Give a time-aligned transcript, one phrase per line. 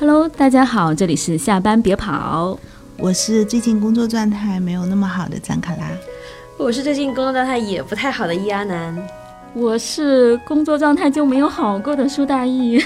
[0.00, 2.58] Hello，大家好，这里是下班别跑，
[2.96, 5.90] 我是最近工作状态没有那么好的张卡拉，
[6.56, 8.96] 我是最近工作状态也不太好的易阿南，
[9.52, 12.82] 我是工作状态就没有好过的苏大义。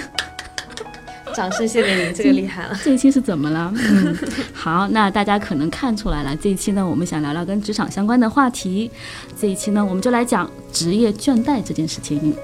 [1.32, 2.76] 掌声献给你，这个厉害了。
[2.82, 3.72] 这一期是怎么了？
[3.76, 4.16] 嗯，
[4.52, 8.90] 好，那大家可能看出来了，这一期呢，我们想聊聊跟职场相关的话题。
[9.40, 12.34] 这一期呢，我们就来讲职业倦怠这件事情。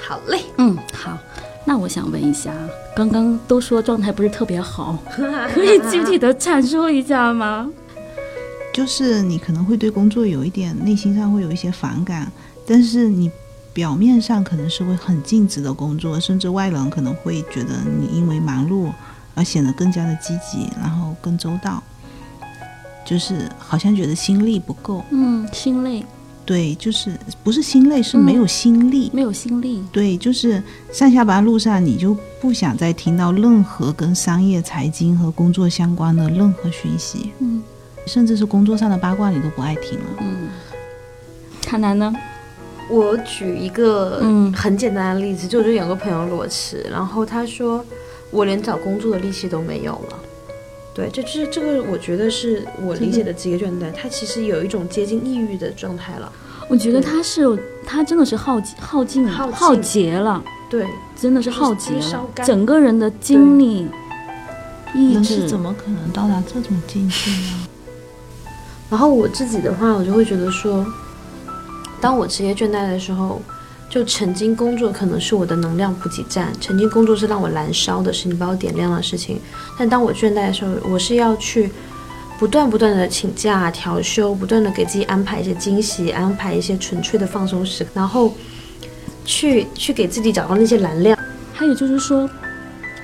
[0.00, 1.18] 好嘞，嗯，好。
[1.64, 2.52] 那我想问一下，
[2.94, 4.98] 刚刚都说状态不是特别好，
[5.52, 7.70] 可以具体的阐述一下吗？
[8.74, 12.30] 就是你可能会对工作有一点内心上会有一些反感，
[12.66, 13.30] 但是你。
[13.74, 18.88] 表面上可能是会很尽职的工作，甚至外人可能会觉得你因为忙碌
[19.34, 21.82] 而显得更加的积极，然后更周到，
[23.04, 25.02] 就是好像觉得心力不够。
[25.10, 26.06] 嗯，心累。
[26.46, 29.82] 对，就是不是心累，是没有心力，没有心力。
[29.90, 37.32] 对，就是上下班路上你就不想再听到任何跟商业、财经和工作相关的任何讯息。
[37.38, 37.62] 嗯，
[38.06, 40.04] 甚至是工作上的八卦你都不爱听了。
[40.20, 40.48] 嗯，
[41.62, 42.12] 看来呢？
[42.90, 44.20] 我举一个
[44.54, 47.82] 很简单的例子，就我就有个朋友裸辞，然后他说
[48.30, 50.18] 我连找工作的力气都没有了。
[50.94, 56.30] 对，这这这个我觉得是我理解的职业倦怠，他其实有一种接近抑郁的状态了。
[56.68, 57.42] 我觉得他是
[57.84, 60.86] 他真的是耗耗尽耗竭了，对，
[61.20, 63.88] 真的是耗竭了，整个人的精力
[64.94, 67.66] 意志怎么可能到达这种境界呢？
[68.88, 70.86] 然后我自己的话，我就会觉得说。
[72.00, 73.40] 当我职业倦怠的时候，
[73.94, 79.38] 就曾经工作可能是我的能量补给站，曾经工作是让我燃烧的事情，把我点亮的事情。
[79.78, 81.70] 但当我倦怠的时候，我是要去
[82.36, 88.34] 不断不断的请假调休，不断的给自己安排一些惊喜，安排一些纯粹的放松时，然后
[89.24, 91.16] 去去给自己找到那些燃料。
[91.52, 92.28] 还有就是说，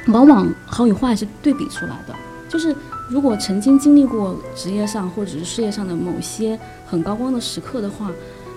[0.08, 2.16] 往往好与坏是对比出来的。
[2.48, 2.74] 就是
[3.08, 8.10] 如果曾经经历过职业上或者是事业上的某些很高光的时刻的话。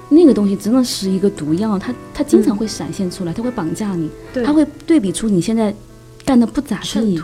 [0.09, 4.09] 那个东西真的是一个毒药，它它经常会闪现出来，它会绑架你，
[4.45, 5.73] 它会对比出你现在
[6.23, 7.19] 干的不咋地，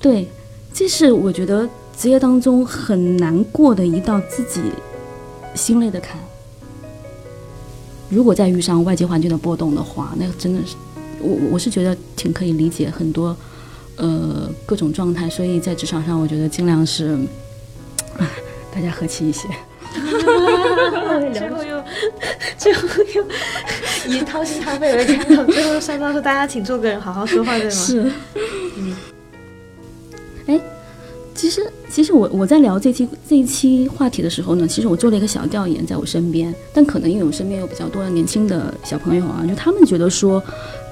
[0.00, 0.28] 对，
[0.72, 4.60] 这是我觉得职业当中很难过的一道自己
[5.54, 6.18] 心累的坎。
[8.10, 10.76] 如果再遇上外界环境的波动的话，那真的是
[11.20, 13.36] 我我是觉得挺可以理解很多
[13.96, 17.18] 呃各种状态，所以在职场上我觉得尽量是
[18.18, 18.30] 啊
[18.74, 19.48] 大家和气一些。
[21.32, 21.73] 最后又，
[22.58, 23.24] 最后又
[24.12, 27.70] 以掏心掏肺为开头，最后上到说大家请做个人，好好说话，对吗？
[27.70, 28.10] 是。
[28.76, 28.96] 嗯。
[30.46, 30.60] 哎，
[31.34, 40.42] 其实其实我我在聊这期这一期话题的时候呢，其实我做了一个小调研，在我身边，但可能因为我身边有比较多的年轻的小朋友啊，就他们觉得说，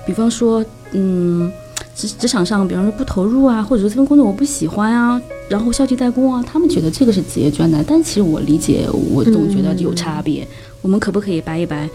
[0.07, 1.51] 比方说，嗯。
[1.95, 7.85] 职职场上，比方说不投入啊，或者说这份工作我不喜欢啊，然后消极怠工啊，他们觉得这个是职业倦怠。
[7.87, 10.49] 但其实我理解，我总觉得有差别。
[10.83, 11.89] 我们可不可以掰一掰？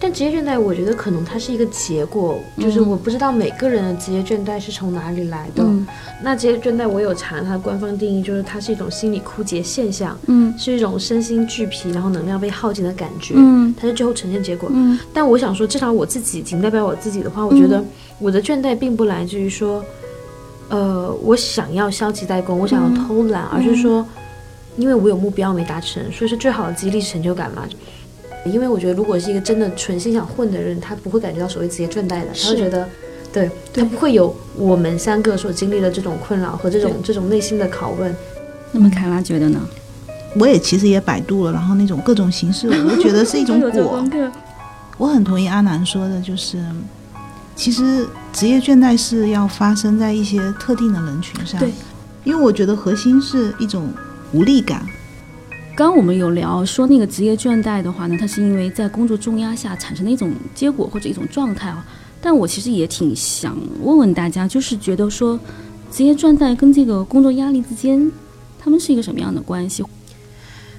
[0.00, 5.64] 但职业倦怠，我觉得可能它是一个结果，就是我不知道每个人的职业倦怠是从哪里来的。
[6.22, 14.68] 那职业倦怠，我有查它的官方定义，就是它是一种心理枯竭现象，嗯，是一种身心俱疲，然后能量被耗尽的感觉，嗯，它是最后呈现结果。
[14.74, 17.82] 嗯，但我想说，至少我自己仅代表我自己的话，我觉得
[18.18, 19.82] 我的倦怠并不来自于说，
[20.68, 24.06] 呃，我想要消极怠工，我想要偷懒，而是说，
[24.76, 27.64] 因为我有目标没达成，所以是最好的激励成就感嘛。
[28.46, 32.86] 因为我觉得，如果是一个真的纯心想混的人，他不会感觉到所谓职业倦怠的，他会觉得，
[33.32, 38.14] 对他不会有我们三个所经历的这种困扰和这种这种内心的拷问。
[38.72, 39.60] 那么凯拉觉得呢？
[40.36, 44.04] 我也其实也百度了，然后那种各种形式，我都 觉得是一种果。
[44.98, 46.62] 我很同意阿南说的，就是
[47.56, 51.70] 其实职业倦怠是要发生在一些特定的人群上，对，
[52.24, 53.88] 因为我觉得核心是一种
[54.34, 54.84] 无力感。
[55.76, 61.86] 刚刚我们有聊说那个职业倦怠的话呢，它是因为在工作重压下产生的一种结果或者一种状态啊。
[62.20, 65.38] 但我其实也挺想问问大家，就是觉得说
[65.90, 68.10] 职业倦怠跟这个工作压力之间，
[68.58, 69.84] 他们是一个什么样的关系？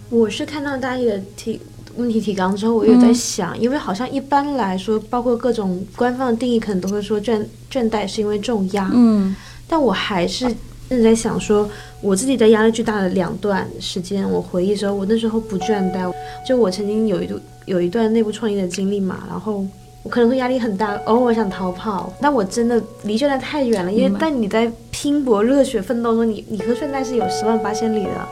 [0.10, 1.60] 我是看到大家的提
[1.96, 8.92] 问题提纲之后，我有在想，因为好像一般来说，包括各种官方的定义，可能都会说倦倦怠是因为重压。
[8.94, 9.34] 嗯，
[9.66, 10.54] 但我还是。
[10.90, 11.70] 一直在想说，
[12.02, 16.14] 我自己在压力巨大的两段时间，我回忆的时候，我那时候不倦怠，
[16.48, 19.66] 就我曾经有一度有一段内部创业的经历嘛，然后
[20.04, 28.28] 我可能会压力很大，偶尔想逃跑，但我真的离倦怠太远了，因为但你在拼搏、热血奋斗中你你和倦怠是有十万八千里的，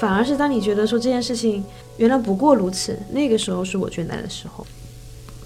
[0.00, 1.64] 反而是当你觉得说这件事情
[1.96, 4.64] 原来不过如此，那个时候是我倦怠的时候。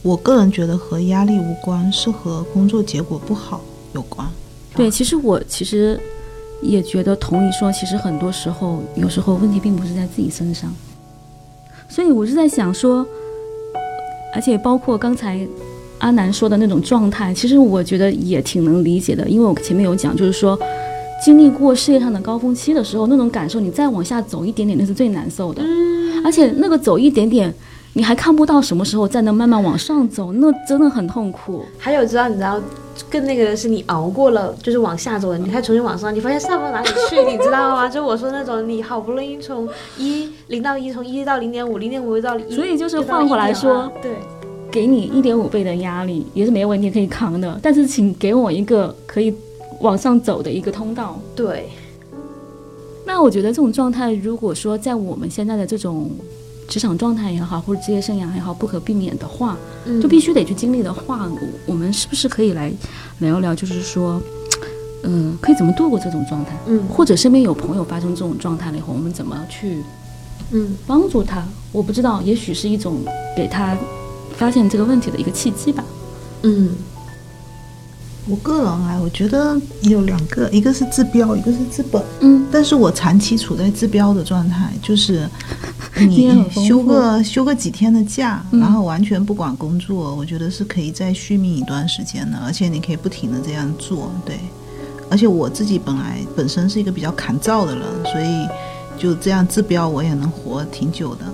[0.02, 3.62] 我个人觉得和压力无关，是和工作结果不好
[3.94, 4.28] 有关。
[4.74, 5.98] 对，其实我其实
[6.62, 10.72] 也觉得同意说，其实很多时候，有时候问题并不是在自己身上。
[11.88, 13.06] 所以我是在想说，
[14.34, 15.40] 而且包括刚才
[15.98, 20.58] 阿南说的那种状态，其实我觉得也挺能理解的，因为我前面有讲，就是说
[21.24, 25.62] 经历过事业上的高峰期的时候，那种感受，你再往下走一点点，那是最难受的。
[26.24, 27.52] 而且那个走一点点，
[27.94, 31.64] 你还看不到什么时候再能慢慢往上走，那真的很痛苦。
[31.76, 32.60] 还有知道你知道
[33.08, 37.88] 更那个的是你熬过了，就是往下走了，你开始重新往上，你发现上不到哪里去，你知道吗？
[37.88, 44.12] 就我说那种，你好不容易从一零到一，从一到零点五，零点五到一，所以就是换回来说对，
[44.70, 49.34] 给你一点五倍的压力也是没有问题可以扛的，但是请给我一个可以
[49.80, 51.18] 往上走的一个通道。
[51.34, 51.68] 对，
[53.04, 56.10] 那我觉得这种状态，如果说在我们现在的这种
[56.70, 59.56] 职场状态也好，或者职业生涯也好，不可避免的话，
[59.86, 62.72] 嗯就必须得去经历的话，我我们是不是可以来
[63.18, 64.22] 聊一聊，就是说，
[65.02, 66.52] 嗯、可以怎么度过这种状态？
[66.68, 69.82] 嗯或者身边有朋友发生这种状态了以后，我们怎么去
[70.52, 71.44] 嗯帮助他？
[71.72, 73.00] 我不知道，也许是一种
[73.36, 73.76] 给他
[74.36, 75.84] 发现这个问题的一个契机吧。
[76.42, 76.70] 嗯
[78.28, 82.00] 我个人啊，我觉得有两个，一个是治标，一个是治本。
[82.20, 85.28] 嗯，但是我长期处在治标的状态，就是
[86.06, 94.38] 你休个休个几天的假，嗯然后完全不管工作，我觉得是可以再续命一段时间的，而且你可以不停的这样做，对。
[95.10, 98.46] 而且我自己本来本身是一个比较抗造的人，所以
[98.96, 101.24] 就这样治标我也能活挺久的。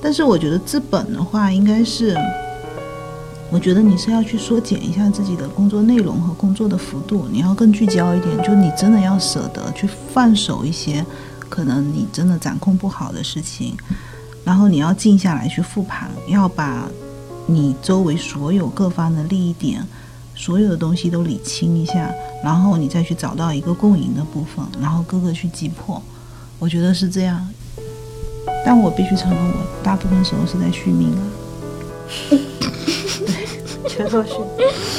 [0.00, 2.16] 但是我觉得治本的话，应该是，
[3.50, 11.04] 我觉得你是要去缩减一下自己的工作内容和工作的幅度，你要更聚焦一点，就你真的要舍得去放手一些
[11.48, 13.76] 可能你真的掌控不好的事情，
[14.44, 16.88] 然后你要静下来去复盘，要把
[17.46, 19.86] 你周围所有各方的利益点，
[20.34, 22.10] 所有的东西都理清一下，
[22.42, 26.02] 然后你再去找到一个共赢的部分，然后各个去击破。
[26.58, 27.46] 我觉得是这样，
[28.64, 31.22] 但我必须承认，我大部分时候是在续命啊。
[33.88, 34.30] 全都是。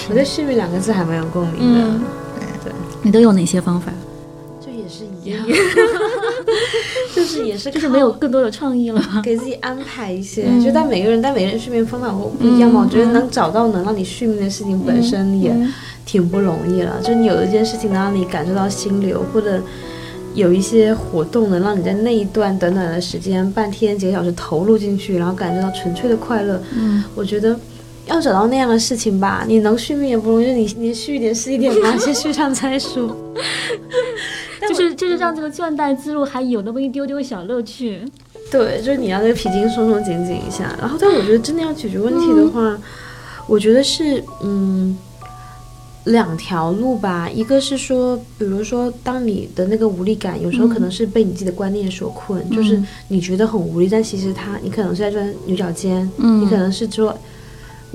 [0.09, 2.01] 我对“续命”两个字还蛮有共鸣的，嗯
[3.03, 3.91] 你都有哪些方法？
[4.59, 5.53] 就也是一样，就
[7.37, 9.01] 是也是就是没有更多的创意了。
[9.23, 12.81] 给自己安排一些，嗯就但每个人但每个人续命方法不不一样嘛。
[12.81, 15.71] 嗯我觉得能找到能让你续命的事情本身也嗯
[16.05, 16.99] 挺不容易了。
[17.03, 19.61] 就你有一件事情能让你感受到心流，或者
[20.35, 26.61] 有一些活动能让你在那一段短短的时间，半天几个小时投入进去，然后感受到纯粹的快乐。
[26.75, 27.57] 嗯，我觉得。
[28.09, 33.13] 要找到那样的事情吧，你能续命也不容易，就你你续一点是一点吧，先续上再说。
[34.67, 38.01] 就是就是让这个倦怠之路还有那么一丢丢小乐趣。
[38.51, 40.75] 对，就是你要那个皮筋松松紧紧一下。
[40.79, 42.77] 然后，但我觉得真的要解决问题的话，
[43.47, 44.97] 我觉得是嗯
[46.05, 47.29] 两条路吧。
[47.29, 57.17] 一个是说，比如说，当你的那个无力感，有时候可能是被你自己的观念所困，就是你觉得很无力，但其实它你可能是在钻牛角尖，嗯你可能是说。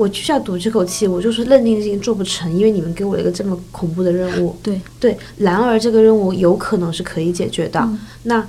[0.03, 4.57] 我就是要赌这口气，我就是认定这事情做不成，因为你们给我了一个这么恐怖的任务。
[4.63, 7.81] 对对，然而这个任务有可能是可以解决的。
[7.81, 8.41] 嗯那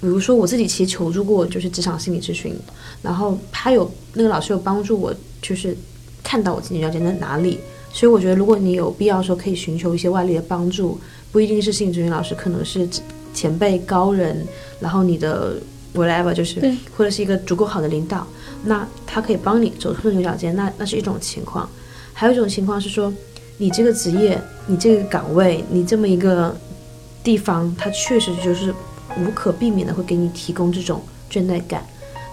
[0.00, 2.54] 比如说我自己其实求助过就是职场心理咨询，
[3.02, 5.12] 然后他有那个老师有帮助我，
[5.42, 5.76] 就是
[6.22, 7.58] 看到我自己了解在哪里。
[7.92, 11.00] 所以我觉得，如果你有必要的时候，可以寻求一些外力的帮助，
[11.32, 12.88] 不一定是心理咨询老师，可能是
[13.34, 14.46] 前辈高人，
[14.78, 15.56] 然后你的
[15.98, 16.60] whatever 就是，
[16.96, 18.26] 或者是一个足够好的领导，
[18.64, 21.68] 那他可以帮你走出牛角尖，那那是一种情况。
[22.12, 23.12] 还有一种情况是说，
[23.58, 26.56] 你这个职业，你这个岗位，你这么一个
[27.22, 28.72] 地方，它确实就是
[29.18, 31.84] 无可避免的会给你提供这种倦怠感，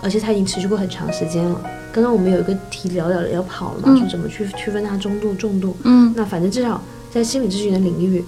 [0.02, 1.62] 而且它已经持续过很长时间了。
[1.92, 5.76] 刚刚我们有一个题聊聊聊跑了嘛，嗯说怎么去区分它中度、重度。
[5.84, 6.82] 嗯那反正至少
[7.12, 8.24] 在心理咨询的领域，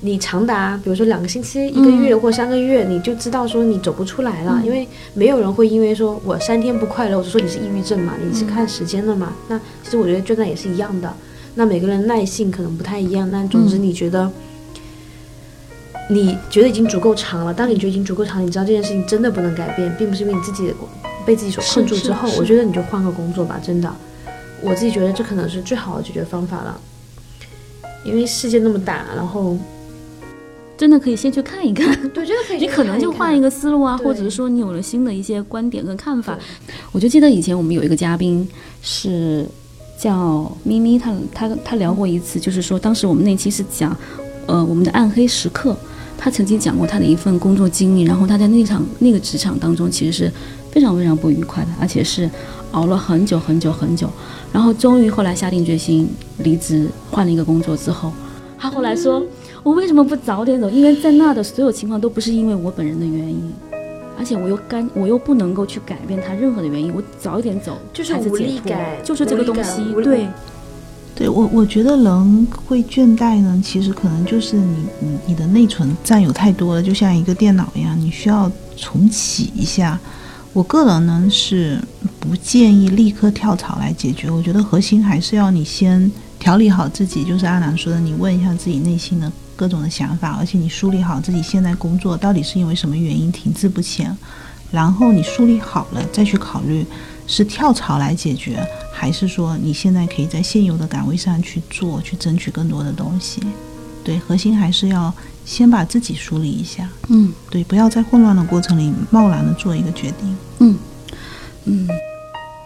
[0.00, 9.32] 你长达比如说两个星期、一个月或三个月，你就知道说你走不出来了，因为没有人会因为说我三天不快乐，我就说你是抑郁症嘛，你是看时间的嘛。
[9.48, 11.12] 那其实我觉得倦怠也是一样的。
[11.54, 14.30] 那每个人耐性可能不太一样，但总之你觉得。
[16.12, 20.74] 你觉得已经足够长了，当你觉得已经足够长，你知道这件事情真的不能改变，并不是因为你自己
[21.24, 23.88] 被自己所困住之后，我觉得你就换个工作吧，真的。
[24.60, 26.80] 我自己觉得这可能是最好的解决方法了，
[28.02, 29.56] 因为世界那么大，然后
[30.80, 36.38] 真的可以先去看一看， 对，真的可以你可能就换一个，思路啊，或者是说你有了新的一些观点跟看法。
[36.90, 38.48] 我就记得以前我们有一个嘉宾
[38.80, 39.44] 是
[39.98, 43.94] 叫咪咪，他他他聊过一次，就是说当时我们那期是讲
[44.46, 45.76] 呃我们的暗黑时刻，
[46.16, 50.32] 他曾经讲过他的一份工作经历，然后他在那场那个职场当中其实是
[50.70, 52.26] 非常非常不愉快的，而且是
[52.70, 54.08] 熬了很久很久很久，
[54.50, 56.08] 然后终于后来下定决心
[56.38, 58.10] 离职，换了一个工作之后。
[58.62, 59.22] 他后来说，
[59.62, 60.70] 我为什么不早点走？
[60.70, 63.52] 因为在那的所有情况都不是因为我本人的原因，
[64.18, 66.94] 而且我又干，我又不能够去改变他任何的原因。
[66.94, 70.26] 我早一点走，就是才无力感就是这个东西对，
[71.14, 79.98] 对我，我觉得人会倦怠呢，其实可能就是你你你的内存占有太多了，就像一个电脑一样，你需要重启一下。
[80.52, 81.78] 我个人呢是
[82.18, 94.16] 不建议立刻跳槽来解决，我觉得核心还是要你先调理好自己，就是阿南说的，你问一下自己内心的各种的想法，而且你梳理好自己现在工作到底是因为什么原因停滞不前，
[94.72, 96.84] 然后你梳理好了再去考虑
[97.26, 98.58] 是跳槽来解决，
[98.92, 103.42] 还是说你现在可以在现有的岗位上去做，去争取更多的东西。
[104.02, 105.12] 对，核心还是要
[105.44, 110.36] 先把自己梳理一下，嗯对，不要在混乱的过程里贸然的做一个决定。
[110.60, 110.78] 嗯
[111.66, 111.88] 嗯。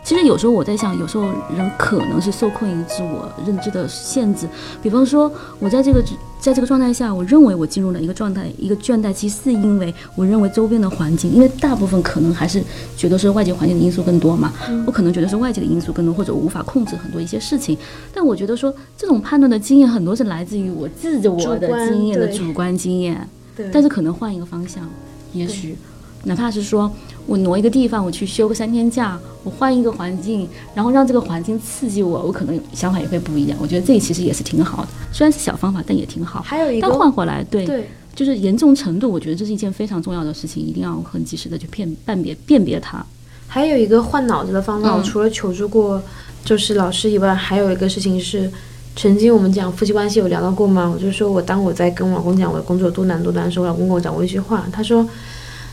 [0.05, 1.25] 其实有时候我在想，有时候
[1.57, 4.47] 人可能是受困于自我认知的限制。
[4.83, 6.05] 比方说，我在这个
[6.39, 12.63] 在这个状态下，我认为我进入了一个状态，一个倦怠期，是因为我认为周边的环境，因为大部分可能还是
[12.99, 14.53] 觉得是外界环境的因素更多嘛，
[14.87, 17.75] 我可能觉得是外界的因素更多，或者无法控制很多一些事情。
[18.13, 23.27] 但我觉得说，这种判断的经验很多是来自于我自己我的经验的主观经验。
[23.73, 24.87] 但是可能换一个方向，
[25.33, 25.79] 也许
[26.25, 26.91] 哪怕是说
[27.27, 33.59] 我挪一个地方，我去休个三天假，我换一个环境，然后让这个环境刺激我，我可能想法也会不一样。
[33.61, 36.43] 我觉得这其实也是挺好的，虽然是小方法，但也挺好。
[36.43, 43.05] 还有一个但换回来，对，对就是严重程度，我觉得这是一件非常重要的事情，一定要很及时的去辨辨别辨别它。
[43.47, 46.03] 还有一个换脑子的方法，嗯我除了求助过
[46.45, 48.51] 就是老师以外，还有一个事情是，
[48.97, 50.91] 曾经我们讲夫妻关系有聊到过吗？
[50.93, 55.07] 我就说我当我在跟我老公讲我的工作多难多难的时候，我老公跟我讲过一句话，他说：“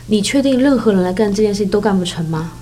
[0.06, 2.52] 你确定任何人来干这件事情都干不成吗？”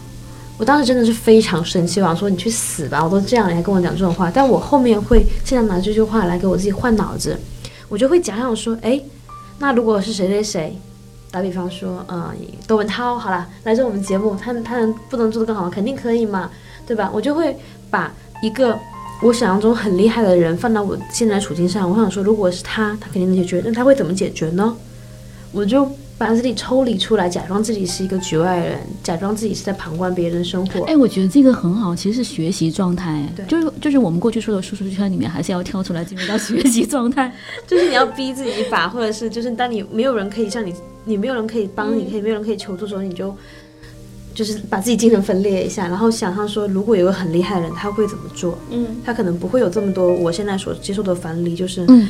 [0.58, 3.02] 我当时真的是非常生气，我想说你去死吧！
[3.02, 4.30] 我都这样了，你还跟我讲这种话。
[4.30, 7.34] 但我后面会经常拿这句话来给我自己换脑子，
[7.88, 9.00] 我就会假想说，哎，
[9.58, 10.78] 那如果是谁谁谁，
[11.30, 12.30] 打比方说，嗯，
[12.66, 15.70] 窦文涛，好了，来这我们节目，他他能不能做得更好？
[15.70, 16.50] 肯定可以嘛，
[16.86, 17.10] 对吧？
[17.10, 17.56] 我就会
[17.88, 18.78] 把一个
[19.22, 24.76] 我想象中很厉害的人放到我现在处境上，我想说，如果是他，他肯定能解决，那他会怎么解决呢？
[25.52, 30.84] 我就把自己抽离出来，假装自己是一个局外人，假装自己是在旁观别人的生活。
[30.84, 37.32] 哎，我觉得这个很好，其实是学习状态，对就是就是我们过去说的舒适圈里面，还是要跳出来进入到学习状态。
[37.66, 40.74] 就是你要逼自己一把，或者是就是当你没有人可以像你，
[41.06, 43.34] 你没有人可以帮你，可以没有人可以求助的时候，你就
[44.34, 48.58] 就是把自己精神分裂一下，然后想象说，如果有个很厉害的人，他会怎么做？
[48.70, 52.06] 嗯他可能不会有这么多我现在所接受的樊篱，就是嗯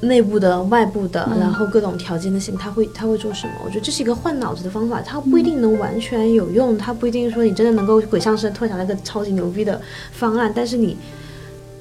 [0.00, 3.52] 内部的、外部的，嗯然后各种条件的事情，他会他会做什么？
[3.64, 9.80] 我觉得这是一个换脑子的方法，它不一定能完全有用，它不一定说你真的能够鬼上身，突然想到一个超级牛逼的
[10.12, 10.96] 方案，但是你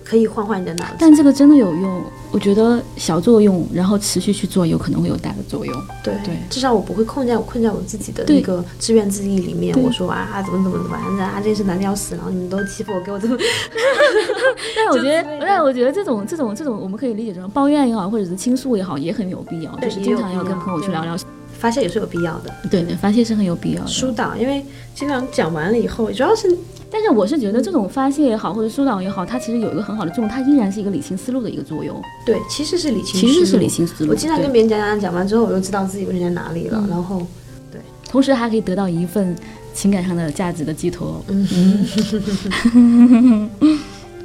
[0.08, 0.94] 可以换换你的脑子。
[0.98, 5.76] 但这个真的有用，我觉得小作用，然后持续去做，有可能会有大的作用。
[6.02, 9.76] 对对至少我不会困在我困在我自己的对那个自怨自艾里面。
[9.84, 13.36] 我说啊怎么怎么怎么，反正啊这件事难的要死，然后你们都欺负我，给我这么
[14.78, 21.18] 但我觉得但我觉得这种这种这种，我们可以理解成抱怨也好，或者是倾诉也好，也很有必要，就是经常要跟朋友去聊聊。
[21.60, 22.54] 发泄也是有必要的。
[22.70, 23.88] 对对，发泄是很有必要的。
[23.88, 26.56] 疏导，因为经常讲完了以后，主要是
[26.90, 32.02] 但是我是觉得这种发泄也好，或者疏导也好，它其实有一个很好的作用，它依然是一个理清思路的一个作用。
[32.26, 33.68] 对，其实是理清，其实是理。
[33.68, 34.12] 清思路。
[34.12, 37.28] 我经常跟别人讲讲讲完之后，我就知道自己问题在哪里了，嗯然后
[37.70, 39.36] 对同时还可以得到一份
[39.74, 41.22] 情感上的价值的寄托。
[41.28, 41.46] 嗯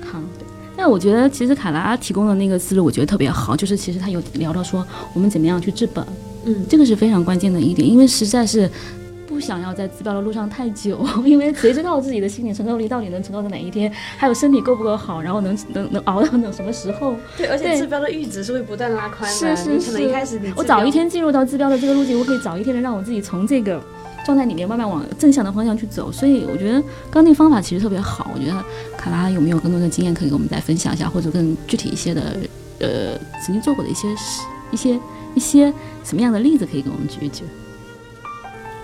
[0.06, 0.20] 好，
[0.76, 6.06] 那我觉得其实卡拉提供的那个思路，我觉得特别好，就是其实他有聊到说我们怎么样去治本，
[6.44, 8.70] 嗯，这个是非常关键的一点，因为实在是。
[9.32, 17.14] 不想要在治标的路上太久， 因为谁知道自己的心理承受力到底能承受到哪一天，还有身体够不够好，然后能能能熬到那什么时候？
[17.36, 19.56] 对，而且治标的阈值是会不断拉宽的。
[19.56, 23.82] 是是你可能一是开始你我早一天进入到治标的这个路径，我可以早一天的让我自己从这个
[24.24, 26.12] 状态里面慢慢往正向的方向去走。
[26.12, 28.30] 所以我觉得刚刚那个方法其实特别好。
[28.34, 28.64] 我觉得
[28.96, 32.36] 卡拉有没有更多的经验可以给我们再分享一下，或者更具体一些的
[32.80, 35.00] 呃曾经做过的一些事、一些
[35.34, 35.72] 一些
[36.04, 37.44] 什么样的例子可以给我们举一举？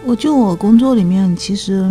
[0.05, 1.91] 我就我工作里面，其实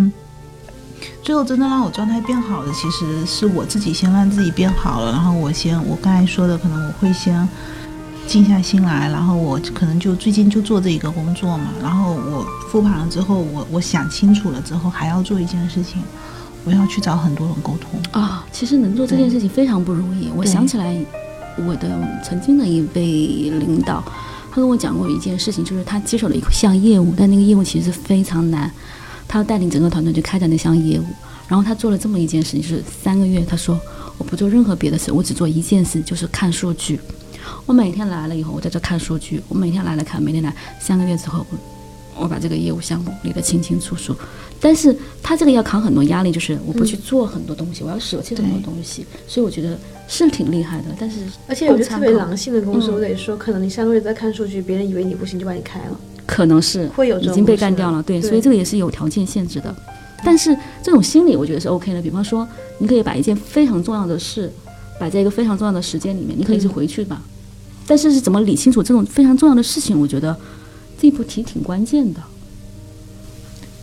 [1.21, 7.47] 最后真的让我状态变好的，其实是我自己先让自己变好了，然后我先我刚才说的，可能我会先
[8.25, 16.01] 静下心来，然后我可能就最近就做这一个工作嘛，然后我复盘了之后，我我想清楚了之后，还要做一件事情，
[16.65, 17.99] 我要去找很多人沟通。
[18.19, 20.29] 啊，其实能做这件事情非常不容易。
[20.35, 20.97] 我想起来，
[21.67, 24.11] 我的曾经的一位领导，他
[24.57, 28.71] 他跟我讲过一件事情，就是他接手了一项业务，但那个业务其实非常难，
[29.27, 31.05] 他带领整个团队去开展那项业务。
[31.47, 33.79] 然后他做了这么一件事情，就是三个月，他说
[34.17, 36.99] 我不做任何别的事，我只做一件事，就是看数据。
[37.67, 39.39] 我每天来了以后，我在这看数据。
[39.47, 41.45] 我每天来了看，每天来，三个月之后，
[42.17, 44.15] 我把这个业务项目理得清清楚楚。
[44.59, 49.05] 但是他这个要扛很多压力，就是我不去做很多东西，我要舍弃很多东西。
[49.27, 50.85] 所以我觉得是挺厉害的。
[50.99, 58.01] 但是而且有些特别狼性的公司，我得说，可能你三个月在看数据，别人以为你不行就把你开了，可能是会有已经被干掉了。
[58.01, 59.75] 对，所以这个也是有条件限制的。
[60.23, 62.01] 但是这种心理我觉得是 OK 的。
[62.01, 62.47] 比方说，
[62.79, 64.51] 你可以把一件非常重要的事
[64.99, 67.21] 摆在一个非常重要的时间里面，你可以是回去吧。
[67.85, 69.99] 但是是怎么理清楚这种非常重要的事情？
[69.99, 70.35] 我觉得
[70.99, 72.19] 这一步题挺关键的。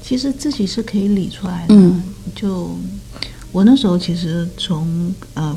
[0.06, 1.74] 其实自己是可以理出来的。
[1.74, 2.02] 嗯，
[2.34, 2.76] 就
[3.50, 5.56] 我那时候其实从呃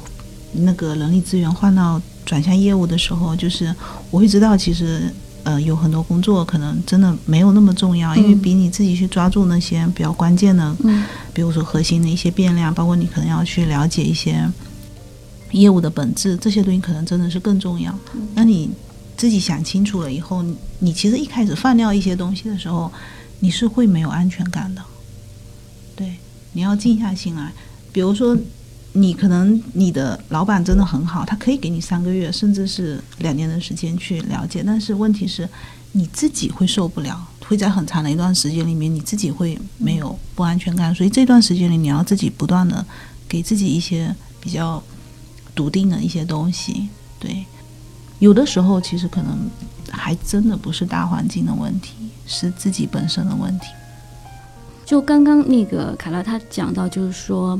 [0.54, 3.75] 那个人力资源换到转向业务的时候，就是
[4.10, 5.13] 我会知道，其实
[5.44, 14.50] 呃有很多工作可能真的没有那么重要，因为比你自己去抓住那些比较关键的，嗯，比如说核心的一些变量，包括你可能要去了解一些
[15.51, 17.94] 业务的本质，这些东西可能真的是更重要。
[18.34, 18.70] 那你
[19.18, 20.42] 自己想清楚了以后，
[20.80, 22.89] 你其实一开始放掉一些东西的时候。
[23.39, 24.84] 你是会没有安全感的，
[25.96, 26.15] 对，
[26.53, 27.51] 你要静下心来。
[27.91, 28.38] 比如说，
[28.94, 35.48] 你可能你的老板真的很好，他可以给你三个月甚至是两年的时间去了解，但是问题是
[35.91, 40.94] 你自己会受不了，会在很长的一段时间里面，你自己会没有不安全感。
[40.94, 42.86] 所以这段时间里，你要自己不断的
[43.27, 44.84] 给自己一些比较
[45.53, 46.89] 笃定的一些东西。
[47.20, 47.46] 对，
[48.20, 49.50] 有的时候其实可能
[49.91, 51.94] 还真的不是大环境的问题。
[52.29, 53.67] 是自己本身的问题。
[54.86, 57.58] 就刚刚那个卡拉他讲到，就是说，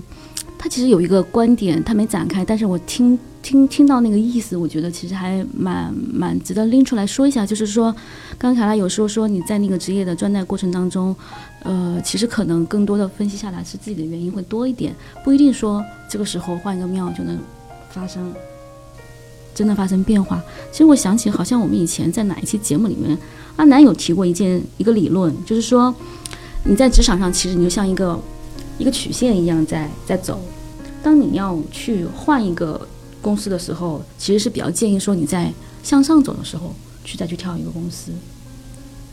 [0.60, 7.46] 他其实有一个观点，他没展开，但是我听听听到那个意思，我觉得其实还蛮蛮值得拎出来说一下。
[7.46, 7.94] 就是说，
[8.38, 11.16] 刚刚卡拉有说说你在那个职业的专代过程当中，
[11.64, 17.40] 呃，其实可能更多的分析下来是自己的原因会多一点，不一定说这个时候换一个庙就能
[17.90, 18.34] 发生
[19.58, 20.40] 真的发生变化。
[20.72, 23.18] 其实我想起，好像我们以前在哪一期节目里面。
[23.56, 25.92] 阿南有提过一件一个理论，就是说
[26.64, 28.20] 你在职场上其实你就像一个
[28.78, 30.40] 一个曲线一样在在走。
[31.02, 32.88] 当你要去换一个
[33.20, 36.72] 公司的时候，其实是比较建议说你在向上走的时候
[37.04, 38.12] 去再去跳一个公司。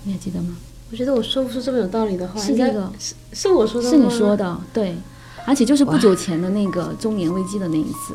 [0.03, 0.57] 你还记得吗？
[0.93, 2.39] 我觉得我说不出这么有道理的话。
[2.39, 4.95] 是这个是是我说的，是你说的，对。
[5.47, 8.15] 而且就是不久前的那个中年危机的那一次。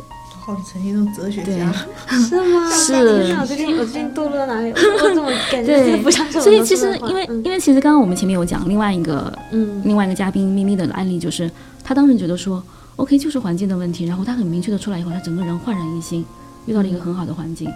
[0.65, 1.71] 曾经都哲学家，
[2.09, 2.69] 是吗？
[2.71, 2.93] 是。
[3.39, 4.71] 我最近我最近堕落到哪里？
[4.71, 11.49] 我怎么感觉不像所以其实因为因为其实刚刚我们前面有讲另外一个嗯另外一个嘉宾咪咪的案例，就是
[11.83, 12.63] 他当时觉得说
[12.97, 16.25] OK 就是环境的问题，然后他很明确的出来以后，他整个人焕然一新，
[16.65, 17.71] 遇到了一个很好的环境，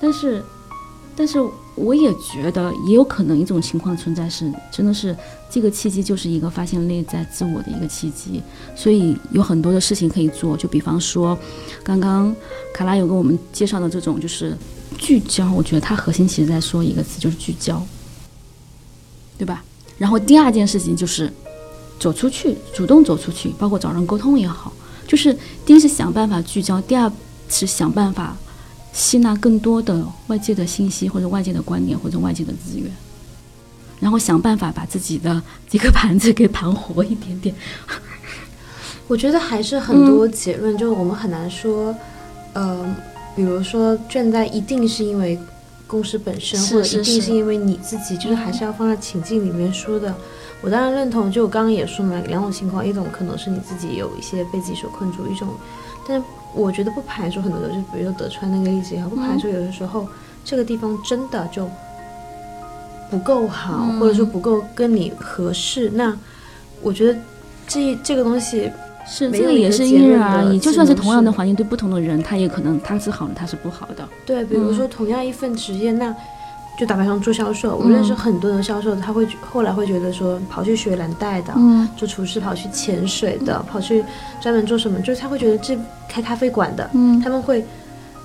[0.00, 0.42] 但是。
[1.16, 1.38] 但是
[1.74, 5.16] 我也觉得，也有可能一种情况存在是，真的是
[5.48, 8.42] 这个契机就是一个发现内在自我的一个契机，
[8.74, 10.54] 所以有很多的事情可以做。
[10.56, 11.38] 就比方说，
[11.82, 12.34] 刚刚
[12.74, 14.54] 卡拉有跟我们介绍的这种就是
[14.98, 17.82] 聚焦，我觉得它核心其实在说一个词，就是聚焦，
[19.38, 19.64] 对吧？
[19.96, 21.32] 然后第二件事情就是
[21.98, 24.70] 走出去，主动走出去，包括找人沟通也好，
[25.06, 27.10] 就是第一是想办法聚焦，第二
[27.48, 28.36] 是想办法。
[28.96, 32.90] 吸纳更多的外界的信息，或者外界的观点，或者外界的资源，
[34.00, 37.54] 然后想办法把自己的这个盘子给盘活一点点。
[39.06, 41.94] 我觉得还是很多结论，就是我们很难说，
[42.54, 42.96] 呃，
[43.36, 45.38] 比如说倦怠一定是因为
[45.86, 50.14] 公司本身，或者一定是因为你自己，就是还是要放在情境里面说的。
[50.62, 55.48] 我当然认同，就我刚刚也说嘛，两种情况，一种可能是你自己有一些被自己所困住，一种，
[56.08, 56.24] 但是。
[56.56, 60.08] 我觉得不排除很多的，就比如说德川那个例子也好，不排除有的时候
[60.44, 61.68] 这个地方真的就
[63.10, 65.90] 不够好，或者说不够跟你合适。
[65.90, 66.16] 那
[66.80, 67.18] 我觉得
[67.68, 68.72] 这这个东西
[69.06, 74.08] 是这个也是因人而异，就算是同样的环境，对不同的人，他也可能他是好的，他是不好的。
[74.24, 76.14] 对，比如说同样一份职业，那。
[76.76, 81.54] 就打比方做销售，我认识很多的销售，他会后来会觉得说，跑去学蓝带的，
[81.96, 84.04] 做厨师跑去潜水的，跑去
[84.42, 86.90] 专门做什么，就是他会觉得这开咖啡馆的，
[87.24, 87.64] 他们会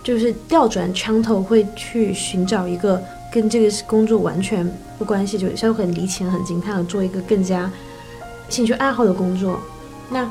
[0.04, 7.72] 就是调转枪头，会去寻找一个跟这个工作完全不关系，就销售很离钱很近，他想做一个更加
[8.50, 9.58] 兴趣爱好的工作。
[10.10, 10.30] 那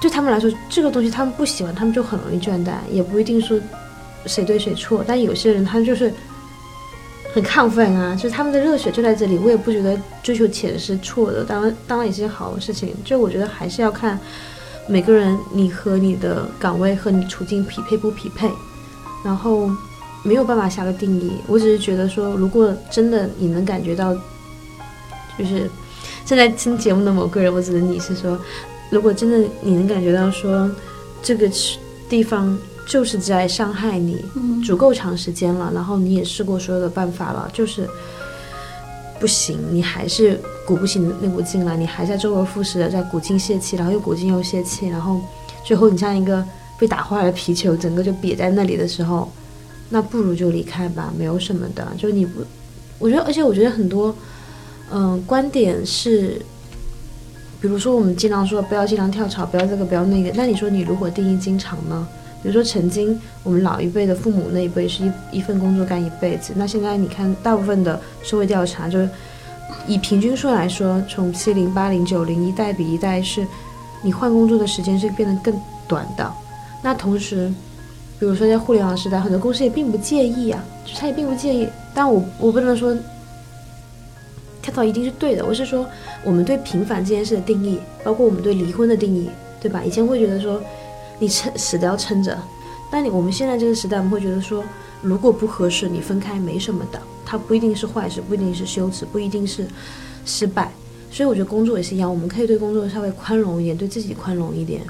[0.00, 3.58] 对他们来说，这个东西他们不喜欢，他们就很容易倦怠，也不一定说
[4.24, 6.14] 谁对谁错，但有些人他就是。
[7.32, 9.38] 很亢奋啊，就是他们的热血就在这里。
[9.38, 12.94] 我也不觉得追求钱是错的，当然当然也是件好事情。
[13.04, 14.18] 就我觉得还是要看
[14.86, 18.50] 每个人你和你的岗位和你处境匹配不匹配，
[19.24, 19.70] 然后
[20.22, 21.32] 没有办法下个定义。
[21.46, 24.14] 我只是觉得说，如果真的你能感觉到，
[25.38, 25.70] 就是
[26.26, 28.38] 正在听节目的某个人，我指的你是说，
[28.90, 30.70] 如果真的你能感觉到说，
[31.22, 31.50] 这个
[32.08, 34.24] 地方就是在伤害你
[34.64, 37.88] 足够长时间了，然后你也试过所有的办法了，就是
[39.20, 45.20] 不行，你还是鼓不起那股劲来，你还在周而复始的在鼓劲泄气，然后又鼓劲又泄气，然后
[45.64, 46.44] 最后你像一个
[46.78, 49.30] 被打坏的皮球，整个就瘪在那里的时候，
[49.90, 52.40] 那不如就离开吧，没有什么的，就你不，
[52.98, 54.14] 我觉得，而且我觉得很多，
[54.90, 56.40] 嗯，观点是。
[57.60, 60.32] 比如说，我们经常说不要经常跳槽，不要这个，不要那个。
[60.34, 62.08] 那你说你如果定义经常呢？
[62.42, 66.52] 比如说，曾经我们老一辈的父母那一辈是一一份工作干一辈子。
[66.56, 69.08] 那现在你看，大部分的社会调查就是
[69.86, 73.46] 以平均数来说，从七零、八零、九零一代比一代是，
[74.02, 75.54] 你换工作的时间是变得更
[75.86, 76.32] 短的。
[76.82, 77.48] 那同时，
[78.18, 81.68] 比如说在互联网时代，很多公司也并不介意啊，就他也并不介意。
[81.94, 82.96] 但我我不能说。
[84.60, 85.84] 跳槽一定是对的，我是说，
[86.22, 89.28] 我们对平凡这件事的定义，包括我们对离婚的定义，
[89.60, 89.82] 对吧？
[89.84, 90.62] 以前会觉得说，
[91.22, 92.36] 你撑死都要撑着，
[92.90, 94.64] 但你我们现在这个时代，我们会觉得说，
[95.02, 99.64] 如果不合适，你分开没什么的，它不一定是坏事，不一定是羞耻，不一定是
[100.26, 100.72] 失败。
[101.12, 104.82] 所以我觉得工作也是一样，我们可以对工作稍微宽容一点，对自己宽容一点，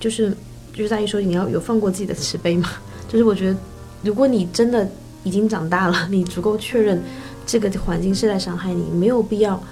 [0.00, 0.36] 就是
[0.72, 2.68] 就是在于说，你要有放过自己的慈悲嘛。
[3.08, 3.56] 就是我觉得，
[4.02, 4.90] 如果你真的
[5.22, 7.00] 已经长大了，你足够确认。
[7.46, 9.62] 这个环境是在伤害你，没有必要。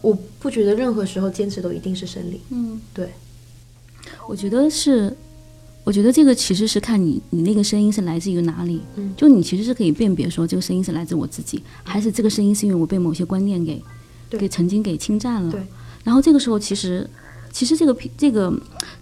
[0.00, 2.40] 我不觉得任何时候坚持都一定是胜利。
[2.50, 3.12] 嗯，对。
[4.28, 5.14] 我觉得是，
[5.84, 8.80] 我觉得这个其实是看你，你那个声音是来自于哪里。
[8.96, 13.82] 嗯，就你其实是可以辨别说，这个声音是来自我自己，还是这个声音是因为我被某些观念给，
[14.30, 15.50] 给曾经给侵占了。
[15.50, 15.60] 对。
[16.02, 17.08] 然后这个时候，其实，
[17.52, 18.52] 其实这个这个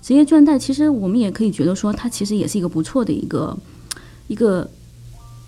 [0.01, 3.57] 职业倦怠，其实我们也可以觉得说，它其实也是一个不错的一个
[4.29, 4.69] 一个。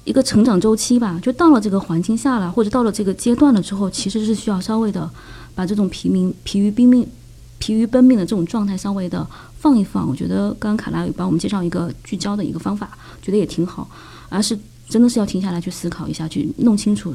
[0.07, 5.11] 一个成长周期吧，就到了这个环境下了，或者到了这个阶段了之后，其实是需要稍微的
[5.55, 7.09] 把这种疲民、疲于奔命、
[7.65, 9.27] 疲于奔命的这种状态稍微的
[9.59, 10.07] 放一放。
[10.07, 12.91] 我觉得刚刚卡拉有帮我们介绍一个聚焦的一个方法，
[13.23, 13.89] 觉得也挺好，
[14.29, 17.15] 而是真的是要停下来去思考一下，去弄清楚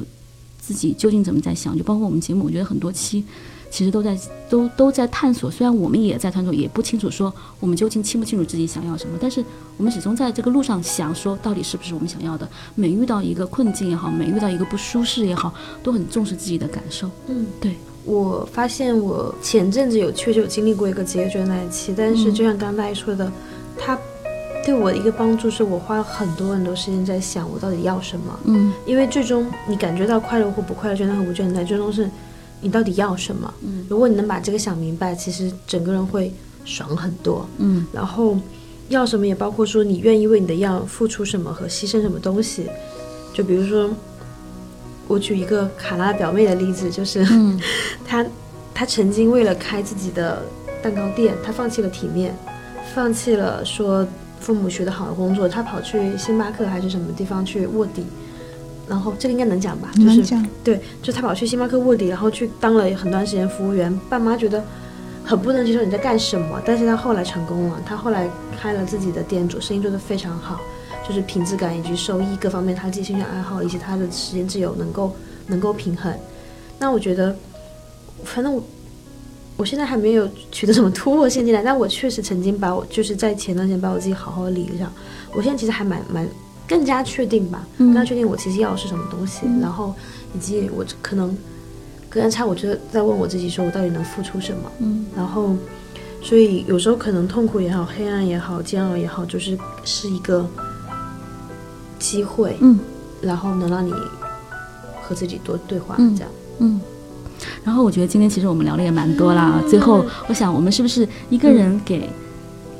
[0.58, 1.78] 自己究竟怎么在想。
[1.78, 3.24] 就包括我们节目，我觉得很多期。
[3.70, 9.44] 其实都在都都在探索，虽然我们也在探索，也不清楚说我们究竟清不清楚自己想要什么，但是
[9.76, 12.48] 我们始终在这个路上想说，到底是不是我们想要的？
[12.74, 17.08] 每遇到一个困境也好，每遇到一个不舒适也好，都很重视自己的感受。
[17.28, 17.76] 嗯，对。
[18.04, 23.30] 我发现我前阵子有确实有经历过一个职业倦怠期，但是就像刚刚大家说的，
[23.78, 23.98] 他
[24.64, 28.40] 对我的一个帮助是我花了很多很多时间在想我到底要什么。
[28.44, 32.08] 嗯，因为最终你感觉到快乐或不快乐，倦怠或不倦怠，最终是。
[32.62, 33.50] 你到底要什么？
[33.62, 36.30] 嗯，如果你能把这个想明白，其实整个人会
[36.66, 37.48] 爽很多。
[37.56, 38.36] 嗯，然后
[38.90, 42.66] 要什么也包括说你愿意为你的要付出什么和牺牲什么东西。
[43.32, 43.88] 就比如说，
[45.10, 47.26] 我举一个卡拉表妹的例子，就是
[48.06, 48.24] 她
[48.72, 50.40] 她曾经为了开自己的
[50.80, 52.32] 蛋糕店，她放弃了体面，
[52.94, 54.06] 放弃了说
[54.38, 58.06] 父母学的好的工作，她跑去星巴克还是什么地方去卧底。
[58.88, 59.90] 然后这个应该能讲吧？
[59.96, 60.22] 就是
[60.62, 63.92] 对，就她跑去星巴克卧底，然后去当了很段时间服务员。
[64.08, 64.62] 爸妈觉得
[65.24, 70.60] 很不能接受你在干什么，但是他后来成功了，他后来开了自己的店，主生意做得非常好，
[71.10, 75.12] 就是品质感以及收益各方面，他自己兴趣爱好以及他的时间自由能够
[75.48, 76.14] 能够平衡。
[76.78, 77.34] 那我觉得，
[78.22, 78.62] 反正我
[79.56, 84.88] 我现在还没有取得什么突破性进来，但我确实曾经把我就是在前段时间把我自己好好的理一下。
[85.34, 86.24] 我现在其实还蛮蛮。
[86.68, 89.92] 更加确定吧，更加确定我其实要的是什么东西，然后
[90.32, 91.36] 以及我可能
[92.08, 94.70] 隔三差五就在问我自己，说我到底能付出什么。
[94.78, 95.56] 嗯，然后
[96.22, 100.48] 所以有时候可能痛苦也好，黑暗也好，煎熬也好，就是是一个
[102.00, 102.56] 机会。
[102.60, 102.80] 嗯，
[103.20, 103.92] 然后能让你
[105.00, 106.30] 和自己多对话，这样。
[106.58, 106.80] 嗯，
[107.62, 109.62] 然后我觉得今天其实我们聊的也蛮多了。
[109.68, 112.10] 最后，我想我们是不是一个人给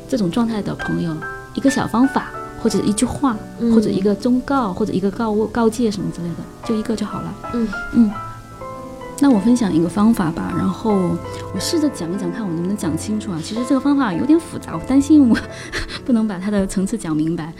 [0.09, 1.15] 这种状态的朋友
[1.55, 2.33] 一个小方法？
[2.63, 3.35] 或者一句话，
[3.73, 7.35] 或者一个忠告，或者一个告告诫什么之类的，就一个就好了。
[7.55, 8.11] 嗯嗯。
[9.19, 10.93] 那我分享一个方法吧，然后
[11.55, 13.41] 我试着讲一讲，看我能不能讲清楚啊。
[13.43, 15.35] 其实这个方法有点复杂，我担心我
[16.05, 17.51] 不能把它的层次讲明白。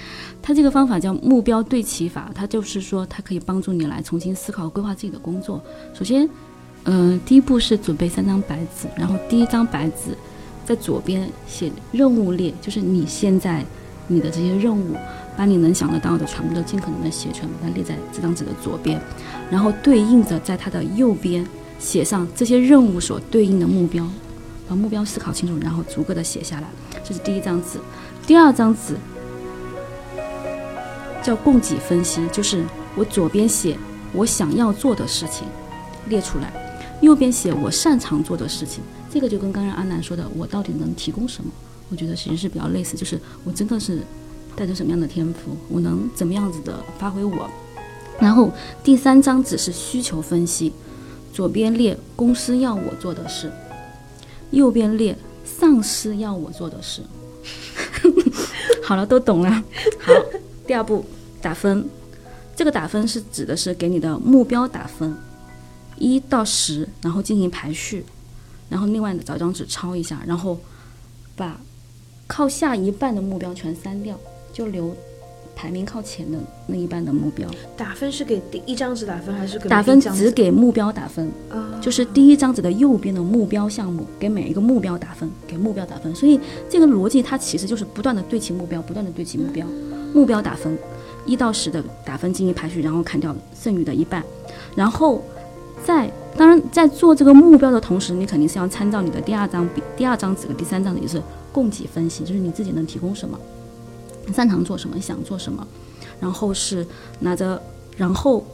[0.43, 5.63] 它这个方法叫目标对齐法，它就是说它可以帮助你来重新思考、规划自己的工作。
[5.95, 6.29] 首先，
[6.85, 10.17] 嗯，第一步是准备三张白纸，然后第一张白纸
[10.65, 13.65] 在左边写任务列，就是你现在。
[14.13, 14.97] 你的这些任务，
[15.37, 19.01] 把你能想得到的全部都尽可能的写全，把它列在这张纸的左边，
[19.49, 21.47] 然后对应着在它的右边
[21.79, 24.05] 写上这些任务所对应的目标，
[24.69, 26.67] 把目标思考清楚，然后逐个的写下来。
[27.05, 27.79] 这是第一张纸，
[28.27, 28.97] 第二张纸
[31.23, 32.65] 叫供给分析，就是
[32.97, 33.77] 我左边写
[34.13, 35.47] 我想要做的事情
[36.09, 36.53] 列出来，
[37.01, 38.83] 右边写我擅长做的事情。
[39.13, 41.51] 这个就跟刚刚阿南说的，我到底能提供什么？
[41.91, 44.01] 我觉得其实是比较类似，就是我真的是
[44.55, 47.51] 带着什么样的天赋，我能怎么样子的发挥我。
[48.21, 48.53] 然后
[48.85, 50.73] 第三章只是需求分析，
[51.33, 53.51] 左边列公司要我做的事，
[54.51, 57.03] 右边列上司要我做的事。
[58.85, 59.51] 好了，都懂了。
[59.99, 60.13] 好，
[60.71, 61.05] 第二步
[61.43, 61.85] 打分，
[62.55, 65.13] 这个打分是指的是给你的目标打分，
[65.99, 68.05] 一到十，然后进行排序，
[68.69, 70.57] 然后另外的找张纸抄一下，然后
[71.35, 71.61] 把
[72.29, 74.17] 靠下一半的目标全删掉，
[74.53, 74.97] 就留
[75.57, 77.51] 排名靠前的那一半的目标。
[77.77, 81.81] 打分是给第一张纸打分还是给打分只给目标打分，啊？
[81.83, 86.15] 就是第一张纸的右边的目标项目，给每一个目标打分，给目标打分。
[86.15, 89.67] 所以这个逻辑它其实就是不断的对齐目标，不断的对齐目标，
[90.13, 90.77] 目标打分，
[91.25, 94.23] 一到十的打分进行排序，然后砍掉剩余的一半，
[94.75, 95.23] 然后
[95.85, 103.39] 在当然在做这个目标的同时，你肯定是要参照你的第二张比第二张纸和第三张纸也是供给分析，就是你自己能提供什么，
[104.33, 105.67] 擅长做什么，想做什么，
[106.21, 106.87] 然后是
[107.19, 107.61] 拿着，
[107.97, 108.45] 然后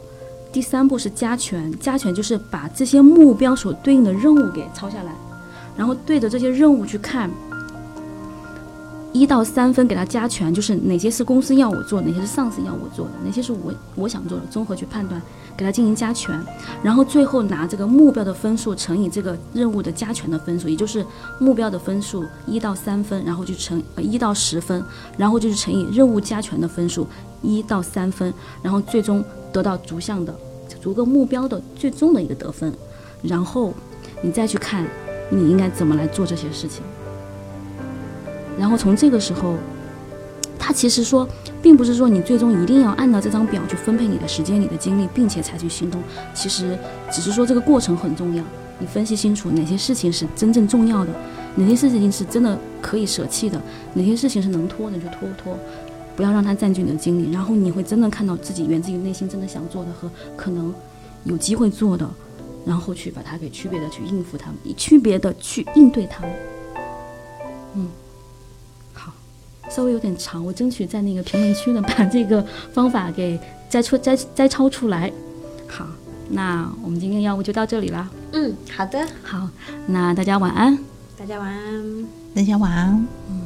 [0.53, 5.12] 第三步是加权，加权就是把这些目标所对应的任务给抄下来，
[5.77, 7.31] 然后对着这些任务去看，
[9.17, 15.21] 一到三分给它加权，就是哪些是公司要我做，哪些是上司要我做的，哪些是我我想做的，综合去判断，
[15.57, 16.39] 给它进行加权，
[16.83, 21.05] 然后最后拿这个目标的分数乘以这个任务的加权的分数，也就是
[21.39, 24.85] 目标的分数一到三分，然后就乘一到十分，
[25.17, 27.07] 然后就是乘以任务加权的分数
[27.41, 30.35] 一到三分，然后最终得到逐项的
[30.83, 32.73] 逐个目标的最终的一个得分，
[33.23, 33.73] 然后
[34.21, 34.87] 你再去看
[35.31, 36.83] 你应该怎么来做这些事情，
[38.59, 39.55] 然后从这个时候，
[40.59, 41.29] 他其实说，
[41.62, 46.03] 并不是说你最终一定要按照这张表去分配你的时间、你的精力，并且采取行动，
[46.35, 46.79] 其实
[47.11, 48.42] 只是说这个过程很重要，
[48.79, 51.12] 你分析清楚哪些事情是真正重要的，
[51.55, 53.61] 哪些事情是真的可以舍弃的，
[53.95, 55.57] 哪些事情是能拖的就拖拖。
[56.16, 60.75] 不要让它占据你的精力，然后你会真的看到自己源自于内心真的想做的和可能
[61.25, 62.09] 有机会做的，
[62.64, 66.31] 然后去把它给区别的去应付他们，以区别的去应对他们。
[67.75, 67.88] 嗯，
[69.69, 75.13] 稍微有点长，我争取在那个评论区呢 把这个方法给摘出摘摘抄出来。
[75.67, 75.87] 好，
[76.31, 78.09] 那我们今天要不就到这里啦。
[78.33, 79.49] 嗯，好的，好，
[79.87, 80.79] 那大家晚安。
[81.19, 82.07] 大家晚安。
[82.35, 83.07] 大家晚安。
[83.31, 83.46] 嗯。